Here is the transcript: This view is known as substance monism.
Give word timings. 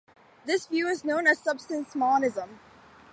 This 0.45 0.65
view 0.65 0.87
is 0.87 1.05
known 1.05 1.27
as 1.27 1.37
substance 1.37 1.93
monism. 1.93 2.59